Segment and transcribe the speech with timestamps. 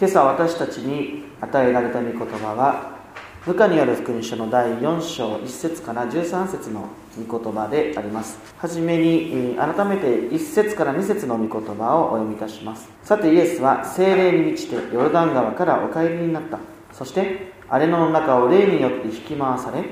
[0.00, 2.96] 今朝私たちに与えられた御言葉は
[3.46, 6.88] ルカによる福音書の第4章1節から13節の
[7.28, 8.38] 御言葉であります。
[8.56, 12.88] はじめに改めて1節から2節の御言葉をお読みいたします。
[13.02, 16.58] さてイエスは精霊に満ちてヨルダン川からお帰りになった。
[16.94, 19.84] そして荒れ野の中を霊によって引き回され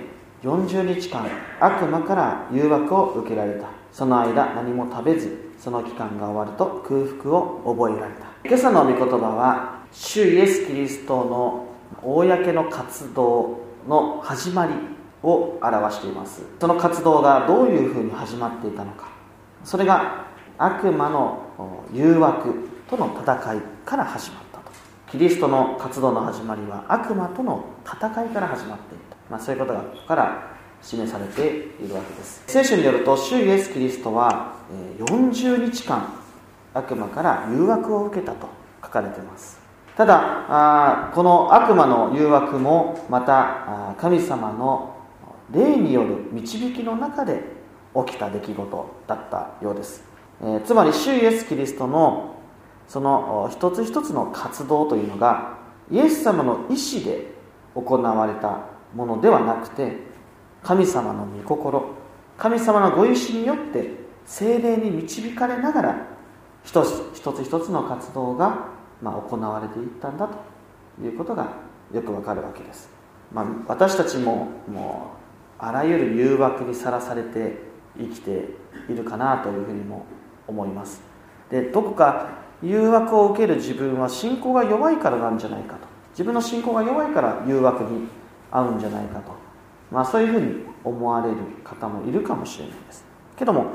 [0.42, 1.26] 40日間
[1.60, 3.68] 悪魔から誘惑を受けられた。
[3.92, 8.26] その間何も食べずその期間が終わると空腹を覚えられた。
[8.46, 11.66] 今朝の御言葉は主イエス・キリストの
[12.02, 14.72] 公の活動の始まり
[15.22, 16.42] を表しています。
[16.60, 19.08] その活動がどういうふうに始まっていたのか。
[19.64, 20.26] それが
[20.58, 24.70] 悪魔の誘惑との戦いから始まったと。
[25.10, 32.42] キリストの活動の始まりは悪魔との戦いから始まっていた、まあ、そういうことがここから示されているわけです。
[32.46, 34.54] 聖書によると主イエス・キリストは
[34.98, 36.12] 40日間
[36.74, 38.48] 悪魔から誘惑を受けたと
[38.82, 39.57] 書かれています。
[39.98, 44.94] ただこの悪魔の誘惑もまた神様の
[45.50, 47.42] 霊による導きの中で
[48.06, 50.04] 起きた出来事だったようです、
[50.40, 52.36] えつまり主イエス・キリストの
[52.86, 55.58] その一つ一つの活動というのが
[55.90, 57.32] イエス様の意志で
[57.74, 59.96] 行われたものではなくて
[60.62, 61.92] 神様の御心
[62.36, 63.90] 神様のご意志によって
[64.26, 66.06] 精霊に導かれながら
[66.62, 71.48] 一つ一つ一つの活動が、まあ、行われていったんだということが
[71.92, 72.88] よくわかるわけです、
[73.32, 77.56] まあ、私たちももうあらゆる誘惑にさらされて
[77.98, 78.48] 生きて
[78.88, 80.06] いるかなというふうにも
[80.46, 81.02] 思います。
[81.50, 82.28] でどこか
[82.62, 85.80] 誘惑を受ける自分は信仰が弱いからなんじゃないかと。
[86.10, 88.08] 自分の信仰が弱いから誘惑に
[88.50, 89.32] 遭うんじゃないかと。
[89.90, 93.04] まあ、そういうふうに思われる方もいるかもしれないです。
[93.36, 93.66] けども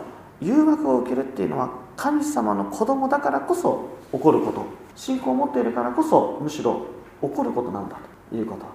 [0.41, 4.65] 誘惑を受けるっていうのは神様の子供だからこそ起こること。
[4.95, 6.85] 信仰を持っているからこそむしろ
[7.21, 7.97] 起こることなんだ
[8.29, 8.65] ということ、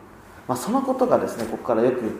[0.47, 2.19] まあ、そのことがですねここからよく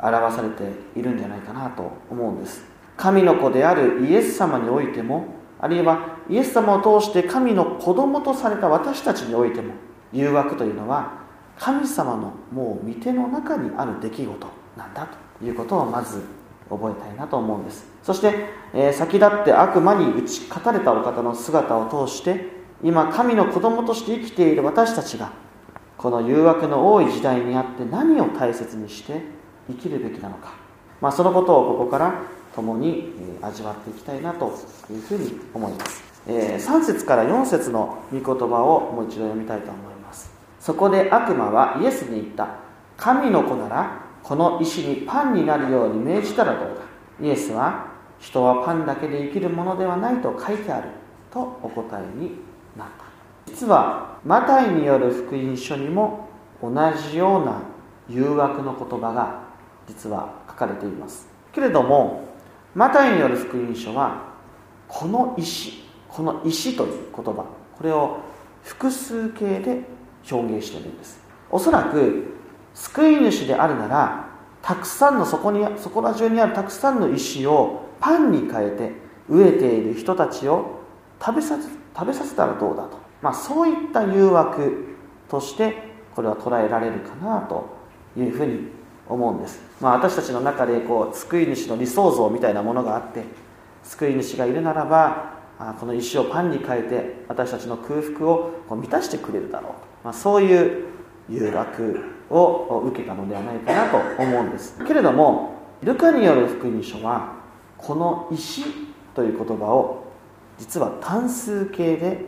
[0.00, 0.64] 表されて
[0.98, 2.64] いるんじゃないかなと思うんです。
[2.96, 5.26] 神の子であるイエス様においても
[5.60, 9.74] あるいはイエス様を通して神の子供とされた私たちにおいても
[10.12, 11.12] 誘惑というのは
[11.58, 14.46] 神様のもう御手の中にある出来事
[14.76, 15.08] なんだ
[15.38, 16.22] ということをまず
[16.68, 17.86] 覚えたいなと思うんです。
[18.02, 18.34] そして、
[18.74, 25.32] えー、先立って悪魔に打ち勝たれたお方の姿を通して今神の子供として生きている私たちが
[25.96, 29.20] この誘惑の多い時代にあって何を大切にして
[29.68, 30.54] 生きるべきなのか、
[31.00, 32.22] まあ、そのことをここから
[32.54, 33.12] 共に
[33.42, 34.46] 味わっていきたいなと
[34.90, 40.30] いうふうに思います、えー、3節から4節の御言葉をもう一度読みたいと思います。
[40.60, 42.48] そこで悪魔はイエスに言った。
[42.96, 47.26] 神の子ならこの石にパンになるように命じたらどうだ。
[47.26, 47.86] イエスは
[48.18, 50.88] 人はパンだけで生きるものではないと書いてある。
[51.30, 52.47] とお答えに
[52.78, 53.04] なった
[53.46, 56.28] 実はマタイによる福音書にも
[56.62, 56.70] 同
[57.10, 57.62] じような
[58.08, 59.40] 誘惑の言葉が
[59.86, 61.28] 実は書かれています。
[61.52, 62.28] けれども
[62.74, 64.22] マタイによる福音書は
[64.86, 67.44] この石この石という言葉
[67.76, 68.18] これを
[68.62, 69.82] 複数形で
[70.30, 71.20] 表現しているんです。
[71.50, 72.34] おそらく
[72.74, 74.28] 救い主であるなら
[74.62, 78.92] たくさんのそこにそこら中にあるたくさんの石をパンに変えて
[79.30, 80.80] 飢えている人たちを
[81.20, 84.94] 食べさせ食べさせたらどうだと、まあ、そういった誘惑
[85.28, 85.74] として
[86.14, 87.76] これは捉えられるかなと
[88.16, 88.68] いうふうに
[89.08, 93.24] 思うんです、まあ、私たちの中でこう救い主の理想像みたいなものがあって
[93.82, 95.38] 救い主がいるならば
[95.80, 100.84] この石をパンに変えて私たちの空腹をこう満たしてくれるだろうと、まあ、そういう
[101.28, 104.78] 誘惑を受けたのではないかなと思うんです。
[104.84, 107.38] けれどもルカによる福音書は
[107.76, 108.64] この石
[109.14, 110.07] という言葉を
[110.58, 112.24] 実は単数形で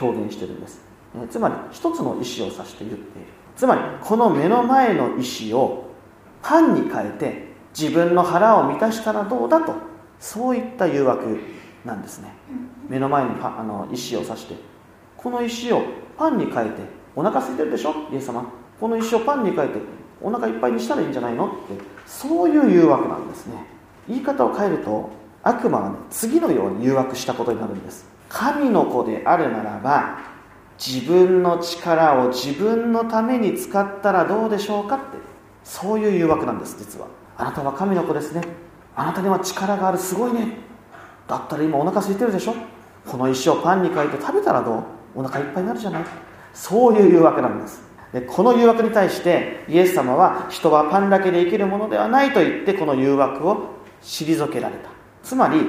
[0.00, 0.80] 表現しているんです。
[1.30, 3.02] つまり一つの石を指して言っている。
[3.56, 5.86] つまりこの目の前の石を
[6.42, 7.46] パンに変えて
[7.78, 9.74] 自分の腹を満たしたらどうだと
[10.18, 11.38] そういった誘惑
[11.84, 12.32] なんですね。
[12.88, 14.56] 目の前にあの石を指して。
[15.16, 15.82] この石を
[16.18, 16.82] パンに変えて
[17.14, 17.94] お腹空いてるでしょ？
[18.12, 18.44] イエス様。
[18.78, 19.80] この石をパンに変えて
[20.20, 21.46] お腹いっぱいにしたらいいんじゃないの？
[21.46, 21.56] って
[22.06, 23.64] そういう誘惑なんですね。
[24.08, 25.10] 言い方を変えると
[25.46, 28.04] 悪魔はね次のように誘惑したことになるんです。
[28.28, 30.18] 神の子であるならば
[30.84, 35.04] 自分の力を自分のために使ったらどうでしょうかって
[35.62, 37.06] そういう誘惑なんです実は。
[37.38, 38.42] あなたは神の子ですね。
[38.96, 40.58] あなたには力があるすごいね。
[41.28, 42.54] だったら今お腹空いてるでしょ。
[43.06, 44.82] この石をパンに変えて食べたらどう？
[45.14, 46.04] お腹いっぱいになるじゃない。
[46.52, 47.82] そういう誘惑なんです。
[48.12, 54.95] でこの誘惑に対してイエス様は人はパンだけで生きるものではないと言ってこの誘惑を退けられた。
[55.26, 55.60] つまり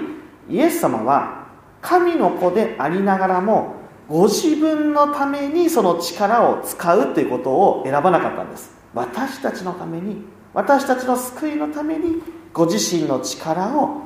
[0.49, 1.47] イエス様は
[1.81, 3.73] 神の子でありながらも
[4.07, 8.71] ご自分のためにその力を使うということを選ばなかったんです。
[8.93, 10.23] 私たちのために
[10.53, 12.21] 私たちの救いのために
[12.53, 14.03] ご自身の力を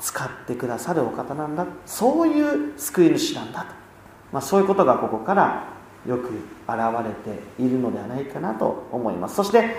[0.00, 1.66] 使ってくださるお方なんだ。
[1.86, 3.66] そういう救い主なんだと、
[4.32, 5.64] まあ、そういうことがここから
[6.06, 6.28] よく
[6.68, 6.78] 現
[7.26, 9.36] れているのではないかなと思います。
[9.36, 9.76] そして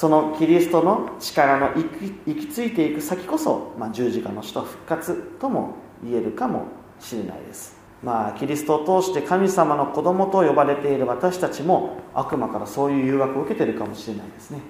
[0.00, 6.68] そのキリストの力の行き行き着いていく先こそ、まあ、十字架の死と復活とも言えるかも
[6.98, 7.76] しれないです。
[8.02, 14.60] まあキリストを通して神様の子供と呼ばれている私たちも悪魔からそういう誘惑を受けているかもしれないですね。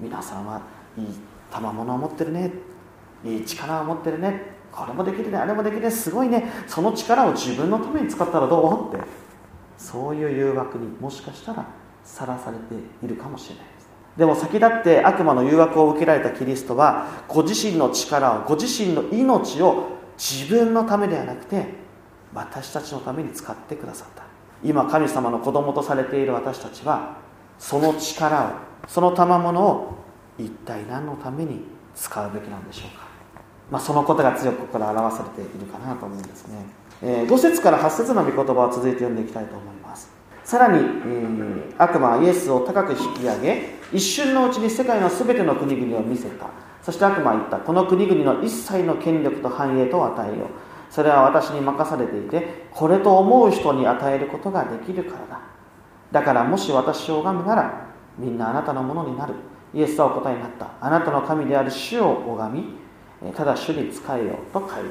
[0.00, 0.60] 皆さんは
[0.96, 1.06] いい
[1.52, 2.50] 賜物を持ってるね。
[3.24, 4.42] いい力を持ってるね。
[4.72, 5.38] これもできるね。
[5.38, 5.88] あれもできるね。
[5.92, 6.50] すごいね。
[6.66, 8.92] その力を自分のために使ったらどう？
[8.92, 9.06] って
[9.76, 11.64] そういう誘惑にもしかしたら
[12.02, 12.74] さらされて
[13.06, 13.64] いるかもしれない。
[14.18, 19.86] でも先立って悪魔の誘惑を受けられたキリストはご自身の力をご自身の命を
[20.18, 21.66] 自分のためではなくて
[22.34, 24.24] 私たちのために使ってくださった。
[24.64, 27.16] 今神様の子供とされている私たちは
[27.60, 29.94] その力をその賜物を
[30.38, 31.60] 一体何のために
[31.94, 33.06] 使うべきなんでしょうか、
[33.70, 36.64] まあ、そのことが強くここから表されているかなと思うんですね、
[37.02, 40.10] えー、5節から8節の御言葉を続いて読んでいきたいと思います。
[40.44, 46.46] さらに、えー、悪魔はイエスを高く引き上げ一瞬のうちに世界の全ての国々を見せた。
[46.82, 50.48] そして悪魔は言ったこの国々の一切の権力と繁栄と与えよう。
[50.90, 55.40] それは私に任されていてこれと思う人に与えることができるからだ。
[56.12, 59.34] だからもし私を拝むならみんなあなたのものになる。
[59.74, 60.70] イエスはお答えになった。
[60.80, 62.58] あなたの神である主を拝
[63.22, 64.88] みただ主に仕えようと書いてある。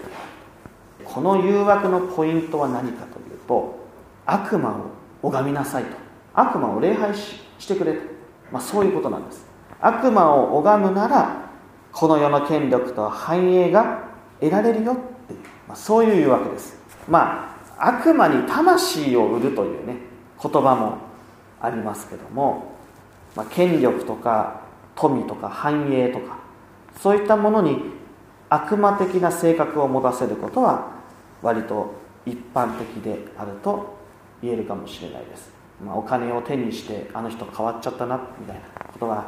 [1.03, 3.87] この誘惑のポイントは何かというと
[4.25, 4.73] 悪魔を
[5.23, 5.97] 拝みなさいと。
[6.33, 7.99] 悪魔を礼拝してくれと、
[8.51, 9.45] まあ、そういうことなんです。
[9.79, 11.49] 悪魔を拝むなら
[11.91, 14.03] この世の権力と繁栄が
[14.39, 14.95] 得られるよっ
[15.27, 16.77] ていう、まあ、そういう誘惑です。
[17.07, 19.97] まあ悪魔に魂を売るというね
[20.41, 20.97] 言葉も
[21.61, 22.75] ありますけども、
[23.35, 24.61] まあ、権力とか
[24.95, 26.39] 富とか繁栄とか
[26.99, 27.79] そういったものに
[28.49, 30.91] 悪魔的な性格を持たせることは
[31.41, 31.93] 割と
[32.25, 33.97] 一般的であると
[34.41, 35.51] 言えるかもしれないです、
[35.83, 39.25] まあ、お金を手にしてあの人変わっちゃったなみたいなことが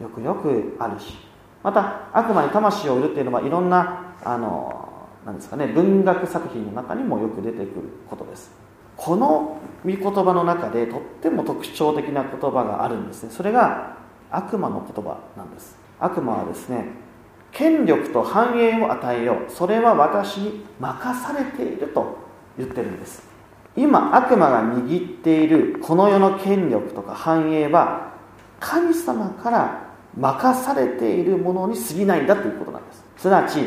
[0.00, 1.32] よくよくあるし。
[1.62, 8.50] また悪魔に魂を売るっていうのはいろんなあのなんですかね文学作品の中にもよく出てくることです。
[8.96, 13.30] この御言葉の中でとっても特徴的な言葉があるんですね。
[13.30, 13.96] それが
[14.30, 15.76] 悪魔の言葉なんです。
[16.00, 16.86] 悪魔はですね
[17.52, 19.50] 権力と繁栄を与えよう。
[19.50, 22.18] それは私に任されていると
[22.58, 23.31] 言ってるんです。
[23.76, 28.12] 今悪魔が握っているこの世の権力とか繁栄は
[28.60, 33.04] 神様から任されているものに過ぎないんだということなんです。
[33.16, 33.60] すなわち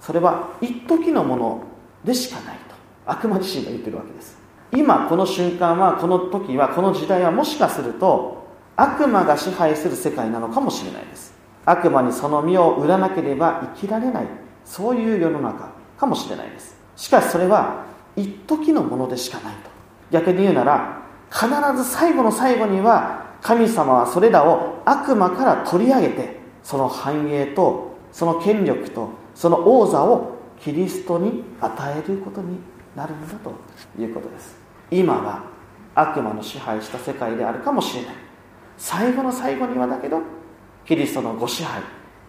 [0.00, 1.62] それは一時のもの
[2.04, 2.74] でしかないと。
[3.06, 4.36] 悪魔自身が言ってるわけです。
[4.72, 11.34] 今この瞬間はこの時はこの時代はもしかすると悪魔が支配する世界なのかもしれないです。
[11.64, 14.26] 悪魔にその身を売らなければ生きられない。
[14.64, 16.76] そういう世の中かもしれないです。
[16.96, 17.85] しかしそれは
[18.16, 19.70] 一時のものでしかないと。
[20.10, 21.46] 逆に言うなら必
[21.76, 32.58] ず最後の最後には神様はそれらを悪魔から取り上げてその繁栄とその権力とその王座をキリストに与えることに
[32.94, 33.52] なるんだと
[34.00, 34.56] いうことです。
[34.90, 35.44] 今は
[35.94, 38.14] 悪魔の支配した世界であるかもしれない。
[38.78, 40.20] 最後の最後にはだけど
[40.86, 41.82] キリストのご支配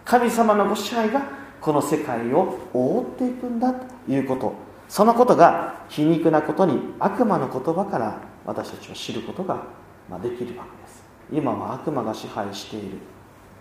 [0.06, 1.22] 神様のご支配が
[1.60, 4.67] この世界を覆っていくんだということ。
[4.88, 9.64] そのことが皮肉なことに悪魔の言葉から私たちは知ることが
[10.22, 11.04] できるわけです。
[11.32, 12.98] 今は悪魔が支配している。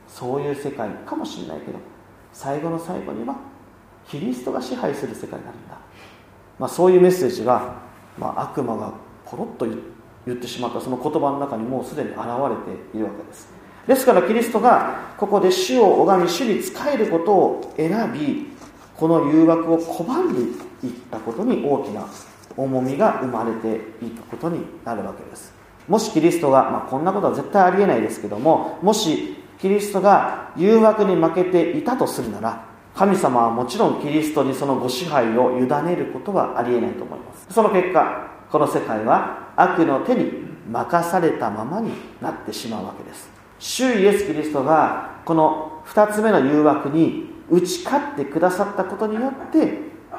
[0.08, 1.78] そういう世界かもしれないけど
[2.32, 3.36] 最後の最後には
[4.08, 5.78] キリストが支配する世界になるんだ、
[6.58, 7.74] まあ、そういうメッセージが、
[8.18, 8.92] まあ、悪魔が
[9.24, 9.66] ポロッと
[10.26, 12.22] 言ってしまったその言葉の中にもうすでに現れ
[12.72, 13.48] ているわけです。
[13.86, 18.55] ですからキリストがここで主を拝み主に仕えることを選び
[18.96, 20.40] この誘惑を拒んで
[20.86, 22.06] いったことに大きな
[22.56, 25.52] 重みが生まれていくことになるわけです。
[25.88, 37.46] もしキリストが、まあ、こんなことは絶対ありえないですけどももしキリストが誘惑に負けていたとするなら神様はもちろんキリストにそのご支配を委ねることはありえないと思います。
[37.52, 40.32] その結果この世界は悪の手に
[40.70, 43.30] 任されたままになってしまうわけです。
[43.58, 49.78] 主イエス・キリストがこの2つ目の誘惑に打ち勝ってくださったことによって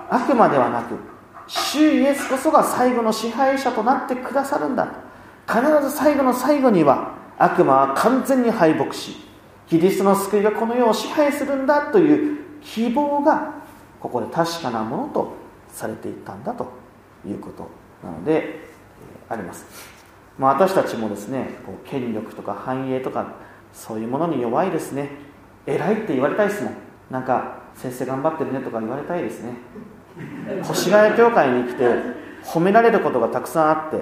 [0.09, 0.95] 悪魔ではなく
[1.47, 5.07] 主イエスこそが最後の支配者となってくださるんだ。
[5.47, 9.15] 必ず最後の最後には悪魔は完全に敗北し
[9.67, 13.53] キリストの救いがこの世を支配するんだという希望が
[13.99, 15.33] ここで確かなものと
[15.69, 16.67] されていったんだと
[17.25, 17.69] いうこと
[18.03, 18.67] なので
[19.29, 19.65] あります、
[20.37, 23.35] まあ、私たちもですねこう権力とか繁栄とか
[23.73, 25.09] そういうものに弱いですね。
[25.65, 26.73] 偉いって言われたいですもん。
[27.09, 29.53] なんか先生頑張ってるねとか言われたいですね。
[30.61, 31.83] 越谷教会に来て
[32.43, 34.01] 褒められることがたくさんあって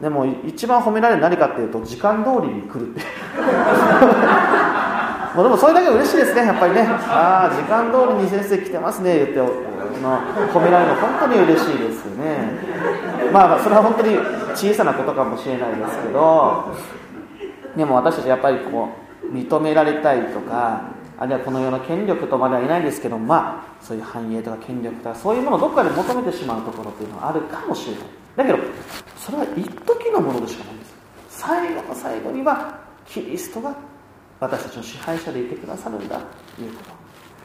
[0.00, 3.00] でも一番褒められる何かっていうと時間通りに来るって
[5.34, 5.44] もう。
[5.44, 6.88] でもそれだけ嬉しいですねやっぱりね。
[7.08, 9.46] ああ時間通りに先生来てますね言っての
[10.52, 12.92] 褒められるの本当に嬉しいですよね。
[13.32, 14.18] まあそれは本当に
[14.54, 16.74] 小さなことかもしれないですけど
[17.76, 18.88] でも私たちやっぱりこ
[19.22, 20.82] う認められたいとか
[21.22, 28.02] あるいはこの世の権力とまではいないですけどまあそういう繁栄とか権力とかそういうものをどこかで求めてしまうところっていうのはあるかもしれない。
[28.34, 28.58] だけど
[29.16, 30.94] それは一時のものでしかないんです
[31.28, 33.76] 最後の最後にはキリストが
[34.40, 36.18] 私たちの支配者でいてくださるんだ
[36.56, 36.90] ということ。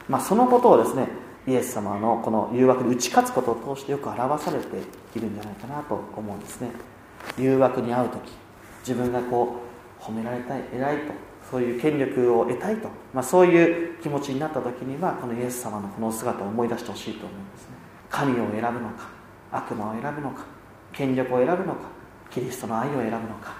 [0.08, 1.06] まあそのことをですね
[1.46, 4.66] イエス様のこの誘惑に打ち勝つことを通してよく表されて
[5.16, 6.72] いるんじゃないかなと思うんですね。
[7.38, 8.32] 誘惑に遭う時
[8.80, 9.60] 自分がこ
[10.00, 17.76] う褒められたい偉いとそういう権力を得たいと、まあ、そういう気持ちになった時にはこのイエス様のこの姿を思い出してほしいと思うんですね。
[18.10, 19.08] 神を選ぶのか
[19.50, 20.44] 悪魔を選ぶのか
[20.92, 21.88] 権力を選ぶのか
[22.30, 23.56] キリストの愛を選ぶのか、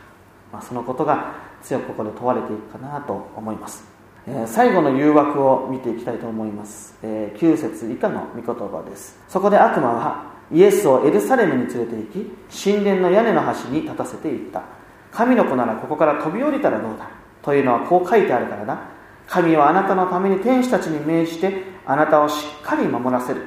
[0.53, 3.85] まあ、そのことが強くここで問われていくかなと思います。
[4.27, 9.19] え最後の誘惑を見ていきたいと思います、え9節以下の御言葉です。
[9.27, 14.63] そこで悪魔はイエスをエルサレムに連れて行き神殿の屋根の端に立たせていった
[15.11, 17.18] 神の子ならここから飛び降りたらどうだ
[17.49, 18.79] というのはこう書いてあるからだ
[19.27, 23.41] 神はあなたのために天使たちに命じてあなたをしっかり守らせる。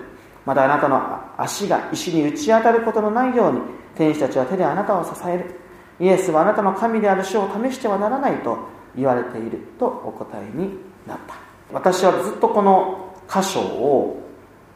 [0.43, 0.99] またあなたの
[1.37, 3.59] 足が石に打ち当たることのないように
[3.93, 5.55] 天使たちは手であなたを支える。
[5.99, 8.57] イエスはあなたの神である主を試してはならないと
[8.95, 9.59] 言われている。
[9.77, 11.35] とお答えになった。
[11.71, 14.19] 私はずっとこの箇所を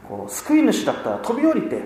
[0.08, 1.82] こう救い主だったら飛び降りて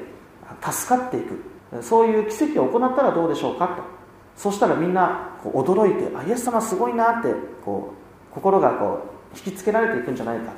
[0.60, 1.82] 助かっていく。
[1.82, 3.99] そういう奇跡を行ったらどうでしょうかと。
[4.36, 7.34] そしたらみんなこう驚いてあイエス様すごいなって
[7.64, 7.94] こ
[8.30, 10.52] う心がこう引きつけられていくんじゃないか、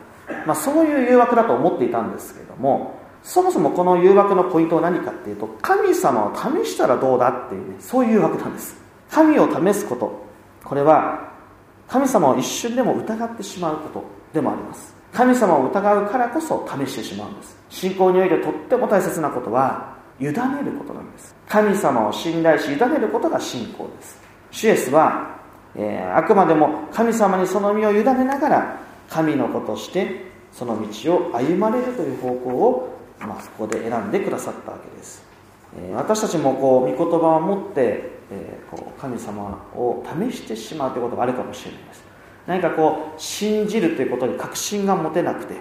[0.47, 8.77] まあ、そういう誘惑だと思っていたんですけれどもそもそもこの誘惑のポイントは何かっていうと神様を試したらどうだっていうねそういう誘惑なんです。
[9.11, 10.23] 神を試すこと。
[10.65, 11.31] これは
[11.87, 14.95] 神様を一瞬でも疑ってしまうことでもあります。
[15.13, 17.57] 神様を疑うからこそ試してしまうんです。
[17.69, 21.35] 信仰においてとっても大切なことは委ねることなんです。
[21.49, 24.21] 神様を信頼し委ねることが信仰です。
[24.51, 25.39] シュエスは、
[25.75, 35.25] えー、あくまでも神様にその身を委ねながら神の子としてその道を歩まれるという方向を、まあ、ここで選んでくださったわけです、
[35.79, 42.05] えー、私たちもこう御言葉を持ってえー、こう神様を試してしまうということがあるかもしれないです。
[42.47, 45.55] 何かこう信じるということに確信が持てなくて、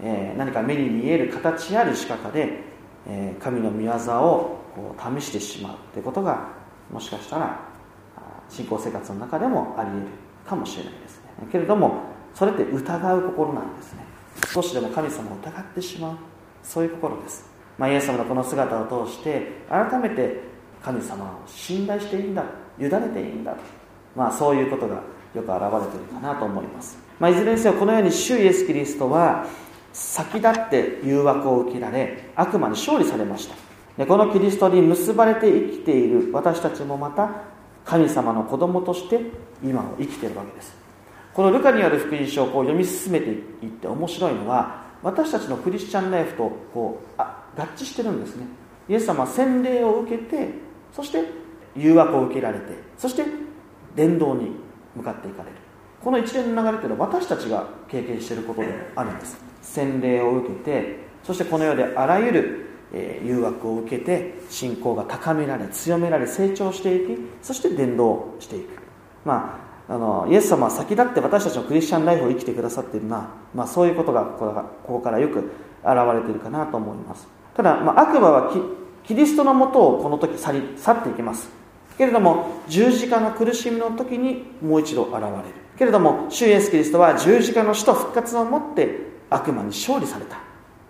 [0.00, 2.60] え、何か目に見える形ある仕方で、
[3.06, 6.48] え、神の御業をこう試してしまうということが
[6.92, 7.60] もしかしたら
[8.48, 10.06] 信仰生活の中でもあり得る
[10.46, 11.48] かもしれないですね。
[11.50, 12.02] けれども
[12.34, 14.04] それって疑う心なんですね。
[14.52, 16.16] 少しでも神様を疑ってしまう
[16.62, 17.44] そういう心です、
[17.78, 20.40] まあ、イエス様のこの姿を通して改めて
[20.82, 22.44] 神様を信頼していいんだ
[22.78, 23.58] 委ねていいんだと。
[24.16, 25.02] まあ、そういうことが
[25.34, 29.46] よく表れているかなと思います、まあ、いずれにせよこのように主イエス・キリストは
[29.94, 33.54] 先立って誘惑を受けられ悪魔に勝利されました。
[33.96, 37.30] でこのキリストに結ばれて生きている私たちもまた
[37.84, 39.20] 神様の子供として
[39.62, 40.76] 今を生きているわけです。
[41.32, 48.46] このルカによる福音書をこう読み進めていって面白いのは私たちのクリスチャンライフとこうあ合致してるんですね。
[48.88, 50.48] イエス様は洗礼を受けて
[50.92, 51.22] そして
[51.76, 52.66] 誘惑を受けられて
[52.98, 53.24] そして
[53.94, 54.56] 伝道に
[54.96, 55.56] 向かっていかれる。
[56.04, 59.38] この一連の流れというのは私たちが経験していることであるんです。
[59.62, 62.66] 洗礼を受けてそしてこの世であらゆる
[63.24, 68.82] 誘惑を受けて信仰が高められ強められ成長していきそして伝道していく。
[69.24, 69.58] ま
[69.88, 75.48] ああのイエス様は先立って私たちのクリスチャンライフを生きてくださっているな、まあ、そういうことがここからよく現
[76.14, 77.28] れているかなと思います。
[77.54, 78.52] ただ、まあ、悪魔は
[79.04, 81.50] キリストのもとをこの時去り去っていきます。
[81.98, 85.63] けれども十字架の苦しみの時にもう一度現れる。
[85.78, 90.38] けれども主イエスキリストは十字架の死と復活をもって悪魔に勝利された。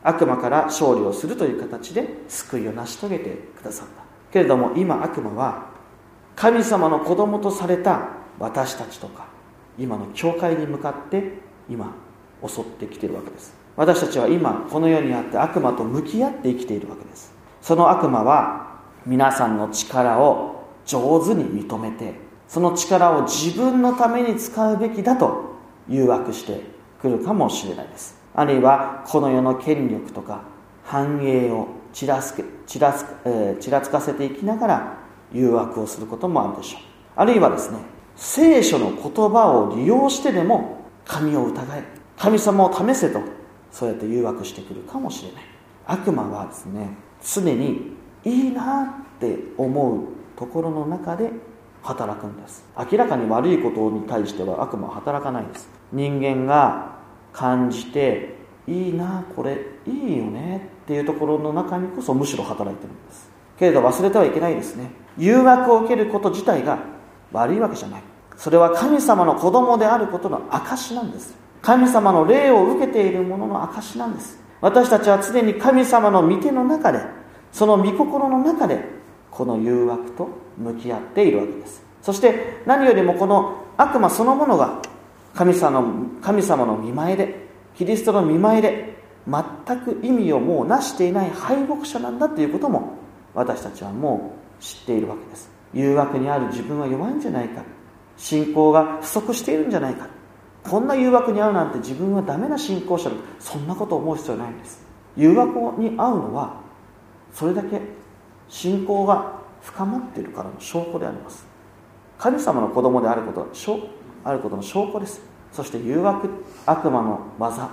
[0.02, 4.04] 悪魔から勝利をするという形で救いを成し遂げてくださった。
[4.30, 5.70] けれども今悪魔は
[6.36, 9.26] 神様の子供とされた私たちとか
[9.78, 11.38] 今の教会に向かって
[11.70, 11.94] 今
[12.46, 13.54] 襲ってきているわけです。
[13.76, 17.32] 私たちは今この世にあって悪魔と向き合って生きているわけです。
[17.62, 22.23] その悪魔は皆さんの力を上手に認めて
[22.54, 25.56] その力を自分のために使うべきだと
[25.88, 26.60] 誘惑して
[27.02, 28.16] くるかもしれないです。
[28.32, 30.42] あるいはこの世の権力とか
[30.84, 34.98] 繁栄をちらつけちらつ,、えー、ちらつかせていきながら
[35.32, 36.82] 誘惑をすることもあるでしょう。
[37.16, 37.78] あるいはですね
[38.14, 41.82] 聖書の言葉を利用してでも神を疑え
[42.16, 43.18] 神様を試せと
[43.72, 45.42] そうやって誘惑してくるかもしれない。
[45.86, 48.84] 悪魔はですね常にいいな
[49.16, 50.02] って思う
[50.36, 51.32] ところの中で
[51.84, 52.64] 働くんです。
[52.90, 55.68] 明らかに悪いことに対しては悪魔は働かないです。
[55.92, 56.96] 人間が
[57.32, 58.36] 感じて
[58.66, 63.30] いいなこれいいよねっていうところの中にこそむしろ働いてるんです。
[63.58, 64.90] けれど忘れてはいけないですね。
[65.18, 66.78] 誘惑を受けること自体が
[67.32, 68.02] 悪いわけじゃない。
[68.36, 71.36] それは神様の子供であることの証なんです。
[71.60, 74.42] 神様の霊を受けているものの証なんです。
[74.60, 77.00] 私たちは常に神様の御手の中で
[77.52, 78.82] その御心の中で
[79.34, 81.82] この誘惑と向き合っているわけです。
[82.02, 84.80] そして何よりもこの悪魔そのものが
[85.34, 88.94] 神様の神様の見前でキリストの見前で
[89.26, 92.96] 全く意味をもう成していない敗北者なんだということも
[93.34, 95.50] 私たちはもう知っているわけです。
[95.72, 97.62] 誘惑にある自分は弱いんじゃないか。
[98.16, 100.06] 信仰が不足しているんじゃないか。
[100.62, 103.16] こんな誘惑に遭うなんて自分はダメな信仰者だ。
[103.40, 104.86] そんなことを思う必要ないんです。
[105.16, 106.60] 誘惑に遭うのは
[107.32, 107.80] それだけ
[108.48, 111.46] 信仰が深まっているからの証拠であります。
[112.18, 113.48] 神様の子供であること
[114.24, 115.20] あることの証拠です。
[115.52, 116.28] そして誘惑
[116.66, 117.70] 悪魔の技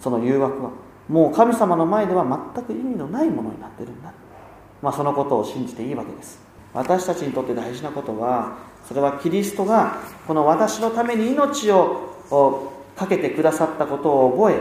[0.00, 0.70] その誘惑は
[1.08, 4.12] もう神様の前では全く意味のないものになってるんだ、
[4.80, 6.38] まあ、そのことを信じていいわけです。
[6.72, 14.60] 私たちにとって大事なことはそれはキリストがこの私のために命をかけてくださったことを覚え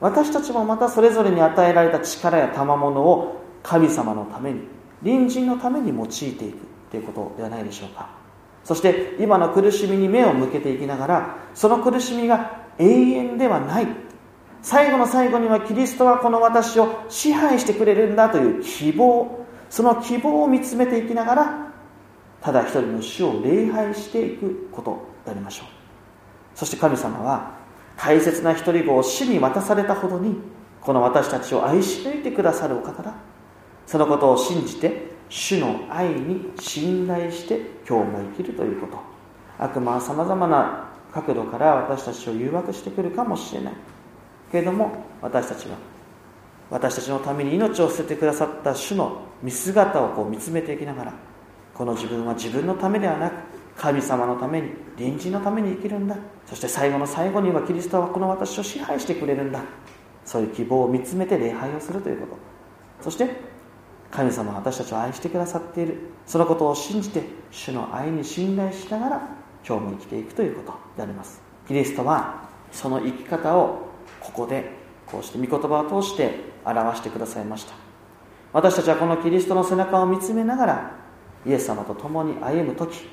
[0.00, 4.60] 私たちもまたそれぞれに与えられた力や賜物を神様のために
[5.04, 6.58] 隣人のために用いていく
[6.90, 8.08] ということではないでしょうか。
[8.64, 13.86] そして今の苦しみに目を向けていきながらその苦しみが永遠ではない。
[14.62, 19.44] 最後の最後にはキリストはこの私を支配してくれるんだという希望。
[19.70, 21.66] その希望を見つめていきながら
[22.40, 25.68] ただ一人の主を礼拝していくことでありましょう。
[26.54, 27.56] そして神様は
[27.96, 30.36] 大切な一人子を死に渡されたほどに
[30.80, 33.14] この私たちを愛し抜いてくださるお方だ。
[33.86, 38.98] そのことを信じて主の愛に信頼して今日も生きるということ。
[39.58, 43.74] 悪魔はさまざまな角度から私たちを誘惑してくるかもしれない。
[44.50, 45.76] けれども私たちは
[46.70, 51.12] 私たちのために命を捨ててくださった主の見姿をこう見つめていきながら
[51.74, 53.34] この自分は自分のためではなく
[53.76, 56.16] 神様のために隣人のために生きるんだ。
[56.46, 59.62] そして最後の最後にはキリストはこの私を支配してくれるんだ。
[60.24, 62.36] そういう希望を見つめて礼拝をするということ。
[63.02, 63.55] そして
[64.10, 65.98] 神様は私たちを愛してくださっている。
[66.26, 69.28] そのことを信じて主の愛に信頼しながら
[69.66, 71.42] 今日も生きていくということであります。
[71.66, 73.88] キリストはその生き方を
[74.20, 74.70] ここで
[75.06, 77.74] こうして御言葉を通して表してくださいました。
[78.52, 80.90] 私たちはこのキリストの背中を見つめながら
[81.44, 83.08] イエス様と共に歩む時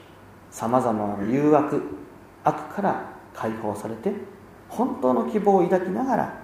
[0.50, 1.84] さまざまな誘惑
[2.44, 4.14] 悪から解放されて
[4.70, 6.42] 本当の希望を抱きながら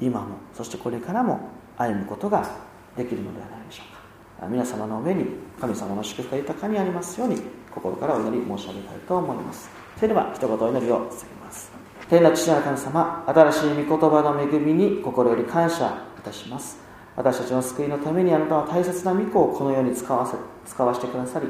[0.00, 1.40] 今もそしてこれからも
[1.76, 2.48] 歩むことが
[2.96, 4.48] できるのではないでしょうか。
[4.48, 5.26] 皆様の上に
[5.60, 9.70] 神様の祝福が豊かにありますように心からお祈り申し上げたいと思います。
[9.96, 11.70] それでは一言お祈りを捧げます。
[12.08, 16.78] 天の父なる神様新しい御言葉の恵みに心より感謝いたします。
[17.16, 21.48] 私たちの救いのためにあなたは大切な御子をこの世に使わせ使わせてくださり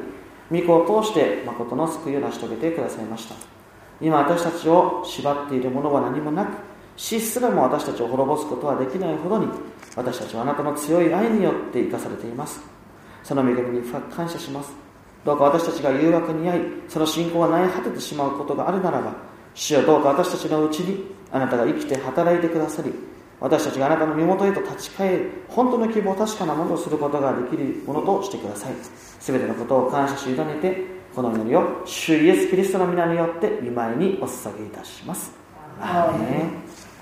[0.59, 3.35] 御子を通して誠の救いを成し遂げてくださいました。
[4.01, 6.70] 今私たちを縛っているものは何もなく
[7.01, 9.47] 死すらも私たちを滅ぼすことはできないほどに
[9.95, 12.61] 私たちはあなたの強い愛によって生かされています。
[13.23, 14.71] その恵みに深く感謝します。
[15.25, 19.15] どうか私たちが誘惑に遭いその信仰が萎え果ててしまうことがあるならば
[19.55, 22.93] 主よどうか私たちのうちにあなたが生きて働いてくださり
[23.39, 28.73] 私たちがあなたの身元へと立ち返り本当の希望確かなものをすることができるものとしてください。
[29.19, 30.77] 全てのことを感謝し委ねて
[31.15, 35.31] この祈りを主イエス・キリストの皆によって見舞いにお捧げいたします。
[35.79, 36.90] アー